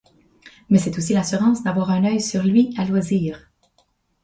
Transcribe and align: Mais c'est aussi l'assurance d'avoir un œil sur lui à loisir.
Mais 0.71 0.79
c'est 0.79 0.97
aussi 0.97 1.13
l'assurance 1.13 1.61
d'avoir 1.61 1.91
un 1.91 2.03
œil 2.05 2.21
sur 2.21 2.41
lui 2.41 2.73
à 2.75 2.85
loisir. 2.85 3.51